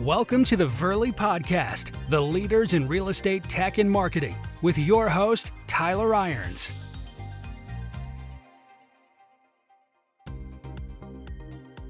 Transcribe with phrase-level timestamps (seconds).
[0.00, 5.08] Welcome to the Verly Podcast, the leaders in real estate tech and marketing, with your
[5.08, 6.72] host, Tyler Irons.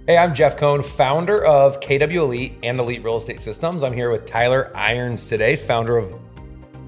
[0.07, 3.83] Hey, I'm Jeff Cohn, founder of KW Elite and Elite Real Estate Systems.
[3.83, 6.13] I'm here with Tyler Irons today, founder of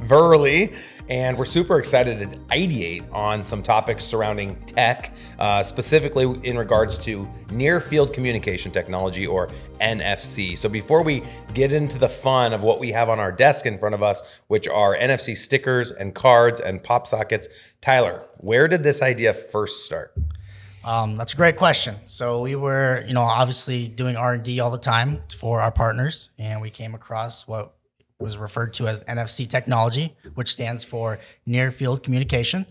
[0.06, 0.72] Verly,
[1.08, 6.98] and we're super excited to ideate on some topics surrounding tech, uh, specifically in regards
[6.98, 9.48] to near field communication technology or
[9.80, 10.56] NFC.
[10.56, 11.22] So before we
[11.54, 14.22] get into the fun of what we have on our desk in front of us,
[14.48, 17.48] which are NFC stickers and cards and pop sockets,
[17.80, 20.14] Tyler, where did this idea first start?
[20.84, 21.96] Um, that's a great question.
[22.04, 25.72] So we were, you know, obviously doing R and D all the time for our
[25.72, 27.74] partners, and we came across what
[28.18, 32.66] was referred to as NFC technology, which stands for Near Field Communication.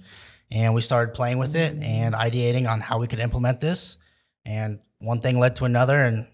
[0.51, 3.97] And we started playing with it and ideating on how we could implement this.
[4.45, 6.27] And one thing led to another, and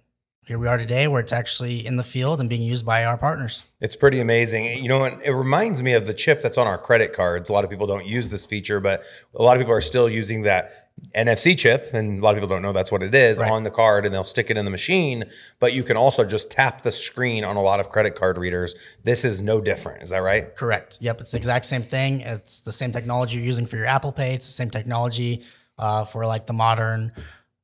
[0.46, 3.18] here we are today where it's actually in the field and being used by our
[3.18, 3.64] partners.
[3.80, 4.84] It's pretty amazing.
[4.84, 7.50] You know, it reminds me of the chip that's on our credit cards.
[7.50, 10.10] A lot of people don't use this feature, but a lot of people are still
[10.10, 13.40] using that NFC chip, and a lot of people don't know that's what it is
[13.40, 13.52] right.
[13.52, 15.26] on the card, and they'll stick it in the machine.
[15.60, 18.76] But you can also just tap the screen on a lot of credit card readers.
[19.04, 20.04] This is no different.
[20.04, 20.56] Is that right?
[20.56, 20.98] Correct.
[21.02, 21.22] Yep.
[21.22, 22.22] It's the exact same thing.
[22.22, 24.34] It's the same technology you're using for your Apple Pay.
[24.34, 25.44] It's the same technology
[25.78, 27.12] uh, for like the modern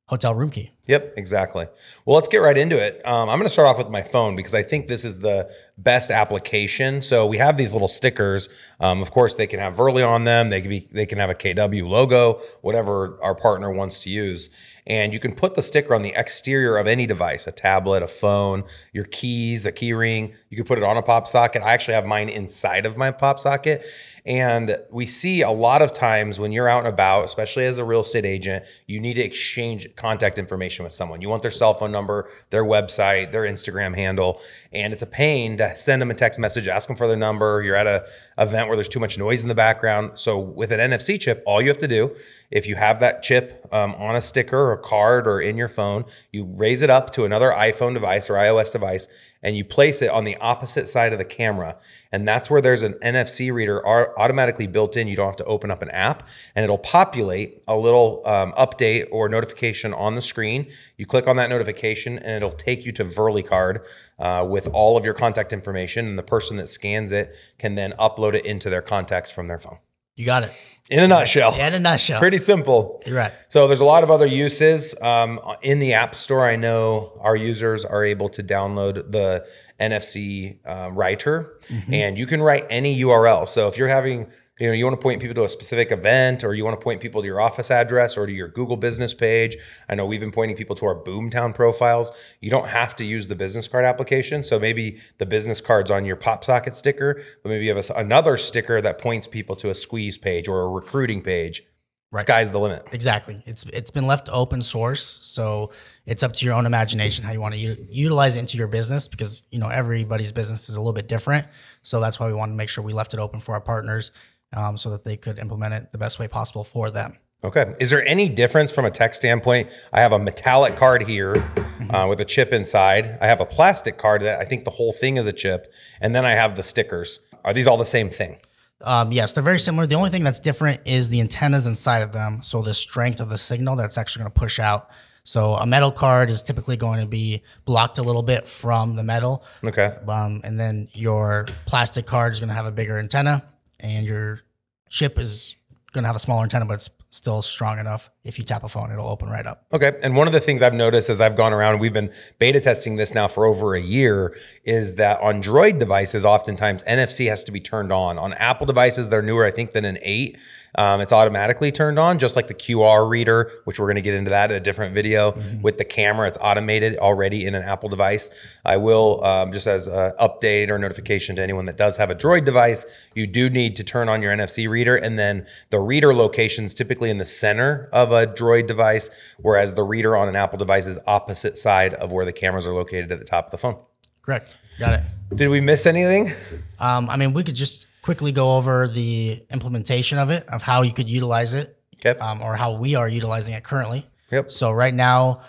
[0.07, 0.71] hotel room key.
[0.87, 1.67] Yep, exactly.
[2.05, 3.05] Well, let's get right into it.
[3.05, 5.51] Um, I'm going to start off with my phone because I think this is the
[5.77, 7.01] best application.
[7.01, 8.47] So we have these little stickers.
[8.79, 10.49] Um, of course, they can have Verly on them.
[10.49, 14.49] They can be they can have a KW logo, whatever our partner wants to use.
[14.87, 18.07] And you can put the sticker on the exterior of any device, a tablet, a
[18.07, 20.33] phone, your keys, a key ring.
[20.49, 21.61] You can put it on a pop socket.
[21.61, 23.85] I actually have mine inside of my pop socket.
[24.25, 27.85] And we see a lot of times when you're out and about, especially as a
[27.85, 31.21] real estate agent, you need to exchange contact information with someone.
[31.21, 34.39] You want their cell phone number, their website, their Instagram handle.
[34.71, 37.61] And it's a pain to send them a text message, ask them for their number.
[37.61, 38.05] You're at a
[38.37, 40.11] event where there's too much noise in the background.
[40.15, 42.15] So with an NFC chip, all you have to do,
[42.51, 46.45] if you have that chip um, on a sticker card or in your phone, you
[46.45, 49.07] raise it up to another iPhone device or iOS device
[49.43, 51.77] and you place it on the opposite side of the camera.
[52.11, 55.07] And that's where there's an NFC reader automatically built in.
[55.07, 59.07] You don't have to open up an app and it'll populate a little um, update
[59.11, 60.67] or notification on the screen.
[60.97, 63.85] You click on that notification and it'll take you to Verly Card
[64.19, 66.07] uh, with all of your contact information.
[66.07, 69.59] And the person that scans it can then upload it into their contacts from their
[69.59, 69.77] phone.
[70.17, 70.51] You got it.
[70.89, 71.53] In a nutshell.
[71.55, 72.19] Yeah, in a nutshell.
[72.19, 73.03] Pretty simple.
[73.05, 73.31] You're right.
[73.49, 74.95] So there's a lot of other uses.
[75.01, 79.45] Um, in the App Store, I know our users are able to download the
[79.79, 81.93] NFC uh, writer, mm-hmm.
[81.93, 83.47] and you can write any URL.
[83.47, 86.43] So if you're having you know you want to point people to a specific event
[86.43, 89.13] or you want to point people to your office address or to your google business
[89.13, 89.57] page
[89.89, 93.27] i know we've been pointing people to our boomtown profiles you don't have to use
[93.27, 97.49] the business card application so maybe the business card's on your pop socket sticker but
[97.49, 100.69] maybe you have a, another sticker that points people to a squeeze page or a
[100.69, 101.63] recruiting page
[102.09, 102.21] Right.
[102.21, 102.87] Sky's the limit.
[102.93, 103.43] Exactly.
[103.45, 105.71] It's it's been left open source, so
[106.05, 108.69] it's up to your own imagination how you want to u- utilize it into your
[108.69, 111.47] business because you know everybody's business is a little bit different.
[111.81, 114.13] So that's why we want to make sure we left it open for our partners
[114.53, 117.17] um, so that they could implement it the best way possible for them.
[117.43, 117.73] Okay.
[117.79, 119.69] Is there any difference from a tech standpoint?
[119.93, 121.93] I have a metallic card here mm-hmm.
[121.93, 123.17] uh, with a chip inside.
[123.21, 125.71] I have a plastic card that I think the whole thing is a chip,
[126.01, 127.19] and then I have the stickers.
[127.45, 128.37] Are these all the same thing?
[128.81, 129.85] Um, yes, they're very similar.
[129.85, 132.41] The only thing that's different is the antennas inside of them.
[132.41, 134.89] So the strength of the signal that's actually going to push out.
[135.23, 139.03] So a metal card is typically going to be blocked a little bit from the
[139.03, 139.43] metal.
[139.63, 139.93] Okay.
[140.07, 143.43] Um, and then your plastic card is going to have a bigger antenna
[143.79, 144.41] and your
[144.89, 145.55] chip is
[145.93, 148.09] going to have a smaller antenna, but it's still strong enough.
[148.23, 149.65] If you tap a phone, it'll open right up.
[149.73, 149.93] Okay.
[150.03, 152.97] And one of the things I've noticed as I've gone around, we've been beta testing
[152.97, 157.51] this now for over a year, is that on Droid devices, oftentimes NFC has to
[157.51, 158.19] be turned on.
[158.19, 160.37] On Apple devices, they're newer, I think, than an 8.
[160.77, 164.13] Um, it's automatically turned on, just like the QR reader, which we're going to get
[164.13, 165.31] into that in a different video.
[165.31, 165.61] Mm-hmm.
[165.61, 168.29] With the camera, it's automated already in an Apple device.
[168.63, 172.15] I will, um, just as an update or notification to anyone that does have a
[172.15, 172.85] Droid device,
[173.15, 176.73] you do need to turn on your NFC reader, and then the reader location is
[176.73, 179.09] typically in the center of a Droid device,
[179.39, 182.73] whereas the reader on an Apple device is opposite side of where the cameras are
[182.73, 183.77] located at the top of the phone.
[184.21, 184.55] Correct.
[184.77, 185.01] Got it.
[185.33, 186.33] Did we miss anything?
[186.79, 190.81] Um, I mean, we could just quickly go over the implementation of it, of how
[190.81, 192.17] you could utilize it, okay.
[192.19, 194.07] um, or how we are utilizing it currently.
[194.31, 194.51] Yep.
[194.51, 195.41] So right now,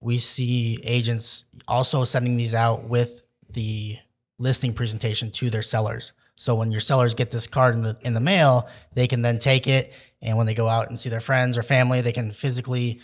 [0.00, 3.98] we see agents also sending these out with the
[4.38, 6.12] listing presentation to their sellers.
[6.36, 9.38] So when your sellers get this card in the in the mail, they can then
[9.38, 12.32] take it, and when they go out and see their friends or family, they can
[12.32, 13.00] physically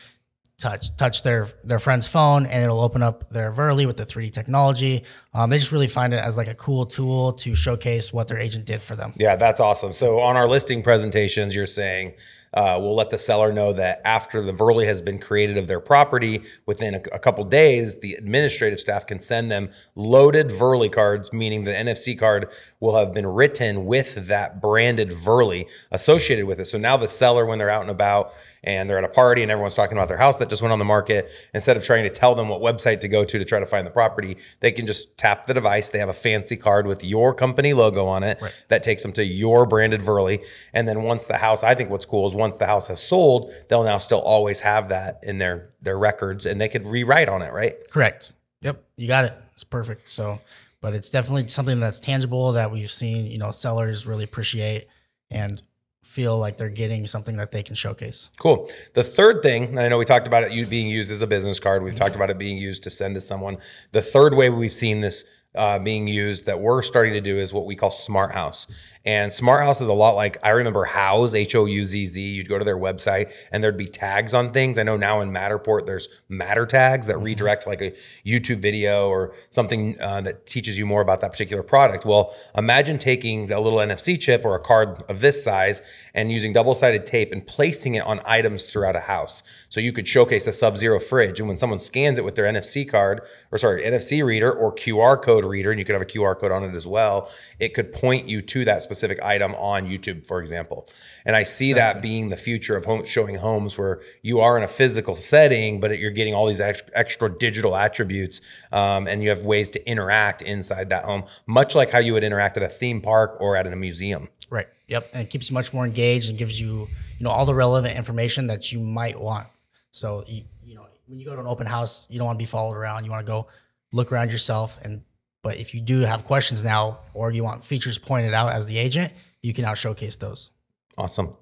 [0.58, 4.32] touch touch their their friend's phone and it'll open up their Verly with the 3D
[4.32, 5.04] technology.
[5.36, 8.38] Um, they just really find it as like a cool tool to showcase what their
[8.38, 9.12] agent did for them.
[9.16, 9.92] Yeah, that's awesome.
[9.92, 12.14] So on our listing presentations, you're saying
[12.56, 15.78] uh, we'll let the seller know that after the Verly has been created of their
[15.78, 21.34] property, within a, a couple days, the administrative staff can send them loaded Verly cards,
[21.34, 22.50] meaning the NFC card
[22.80, 26.64] will have been written with that branded Verly associated with it.
[26.64, 28.32] So now the seller, when they're out and about
[28.64, 30.78] and they're at a party and everyone's talking about their house that just went on
[30.78, 33.60] the market, instead of trying to tell them what website to go to to try
[33.60, 35.88] to find the property, they can just tap the device.
[35.88, 38.64] They have a fancy card with your company logo on it right.
[38.68, 40.40] that takes them to your branded Verly.
[40.72, 43.50] And then once the house, I think what's cool is once the house has sold,
[43.68, 47.42] they'll now still always have that in their their records and they could rewrite on
[47.42, 47.74] it, right?
[47.90, 48.32] Correct.
[48.62, 49.34] Yep, you got it.
[49.52, 50.08] It's perfect.
[50.08, 50.40] So,
[50.80, 54.86] but it's definitely something that's tangible that we've seen, you know, sellers really appreciate
[55.30, 55.60] and
[56.06, 58.30] feel like they're getting something that they can showcase.
[58.38, 58.70] Cool.
[58.94, 61.60] The third thing, and I know we talked about it being used as a business
[61.60, 61.82] card.
[61.82, 63.58] We've talked about it being used to send to someone.
[63.92, 65.24] The third way we've seen this
[65.54, 68.66] uh, being used that we're starting to do is what we call Smart House.
[69.06, 72.20] And Smart House is a lot like I remember Houzz, H O U Z Z.
[72.20, 74.78] You'd go to their website and there'd be tags on things.
[74.78, 77.24] I know now in Matterport, there's Matter tags that mm-hmm.
[77.24, 77.92] redirect like a
[78.26, 82.04] YouTube video or something uh, that teaches you more about that particular product.
[82.04, 85.82] Well, imagine taking a little NFC chip or a card of this size
[86.12, 89.44] and using double sided tape and placing it on items throughout a house.
[89.68, 91.38] So you could showcase a Sub Zero fridge.
[91.38, 93.20] And when someone scans it with their NFC card,
[93.52, 96.50] or sorry, NFC reader or QR code reader, and you could have a QR code
[96.50, 97.30] on it as well,
[97.60, 100.88] it could point you to that specific specific item on YouTube, for example.
[101.24, 102.00] And I see exactly.
[102.00, 105.80] that being the future of home, showing homes where you are in a physical setting,
[105.80, 108.40] but you're getting all these extra, extra digital attributes,
[108.72, 112.24] um, and you have ways to interact inside that home, much like how you would
[112.24, 114.28] interact at a theme park or at a museum.
[114.50, 114.68] Right.
[114.88, 115.10] Yep.
[115.12, 116.88] And it keeps you much more engaged and gives you,
[117.18, 119.46] you know, all the relevant information that you might want.
[119.90, 122.42] So you, you know, when you go to an open house, you don't want to
[122.42, 123.04] be followed around.
[123.04, 123.48] You want to go
[123.92, 125.02] look around yourself and
[125.46, 128.78] but if you do have questions now, or you want features pointed out as the
[128.78, 129.12] agent,
[129.42, 130.50] you can now showcase those.
[130.98, 131.36] Awesome.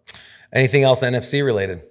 [0.53, 1.85] Anything else NFC related?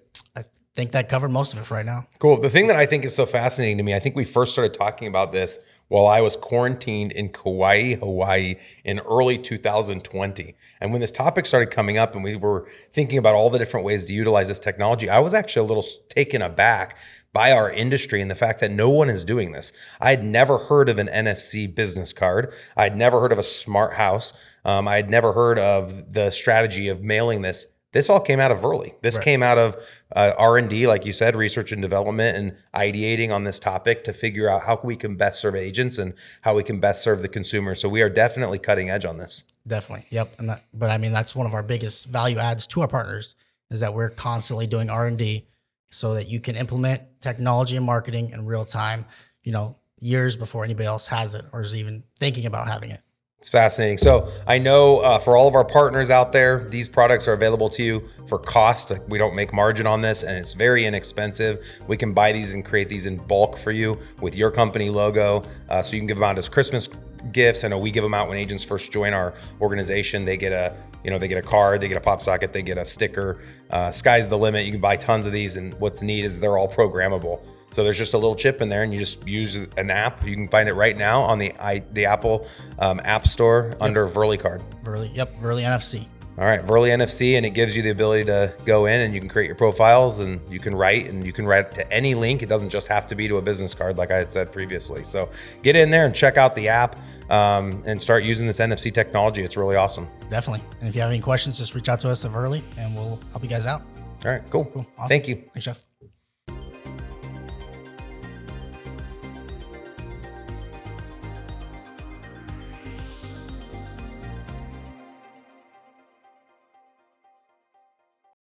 [0.73, 2.07] I think that covered most of it right now.
[2.17, 2.41] Cool.
[2.41, 4.73] The thing that I think is so fascinating to me, I think we first started
[4.73, 10.55] talking about this while I was quarantined in Kauai, Hawaii in early 2020.
[10.81, 13.85] And when this topic started coming up and we were thinking about all the different
[13.85, 16.97] ways to utilize this technology, I was actually a little taken aback
[17.33, 19.73] by our industry and the fact that no one is doing this.
[20.01, 22.51] I had never heard of an NFC business card.
[22.75, 24.33] I'd never heard of a smart house.
[24.65, 27.67] Um, I had never heard of the strategy of mailing this.
[27.93, 28.95] This all came out of Verly.
[29.01, 29.23] This right.
[29.23, 29.77] came out of
[30.15, 34.03] uh, R and D, like you said, research and development, and ideating on this topic
[34.03, 37.21] to figure out how we can best serve agents and how we can best serve
[37.21, 37.75] the consumer.
[37.75, 39.45] So we are definitely cutting edge on this.
[39.65, 40.33] Definitely, yep.
[40.39, 43.35] And that, but I mean, that's one of our biggest value adds to our partners
[43.69, 45.45] is that we're constantly doing R and D
[45.91, 49.05] so that you can implement technology and marketing in real time,
[49.43, 53.01] you know, years before anybody else has it or is even thinking about having it.
[53.43, 53.97] It's fascinating.
[53.97, 57.67] So I know uh, for all of our partners out there, these products are available
[57.71, 58.93] to you for cost.
[59.09, 61.61] We don't make margin on this, and it's very inexpensive.
[61.85, 65.43] We can buy these and create these in bulk for you with your company logo,
[65.67, 66.87] uh, so you can give them out as Christmas
[67.31, 67.63] gifts.
[67.63, 70.25] I know we give them out when agents first join our organization.
[70.25, 72.61] They get a you know they get a card, they get a pop socket, they
[72.61, 73.41] get a sticker.
[73.69, 74.65] Uh, sky's the limit.
[74.65, 77.43] You can buy tons of these, and what's neat is they're all programmable.
[77.71, 80.25] So there's just a little chip in there, and you just use an app.
[80.25, 82.47] You can find it right now on the i the Apple
[82.79, 83.81] um, App Store yep.
[83.81, 84.63] under Verly Card.
[84.83, 86.07] Verly, yep, Verly NFC.
[86.35, 89.19] All right, Verly NFC, and it gives you the ability to go in and you
[89.19, 92.41] can create your profiles and you can write and you can write to any link.
[92.41, 95.03] It doesn't just have to be to a business card, like I had said previously.
[95.03, 95.29] So
[95.61, 96.99] get in there and check out the app
[97.29, 99.43] um, and start using this NFC technology.
[99.43, 100.07] It's really awesome.
[100.29, 100.65] Definitely.
[100.79, 103.19] And if you have any questions, just reach out to us at Verly and we'll
[103.31, 103.83] help you guys out.
[104.25, 104.65] All right, cool.
[104.65, 104.87] cool.
[104.97, 105.09] Awesome.
[105.09, 105.35] Thank you.
[105.53, 105.83] Thanks, Jeff.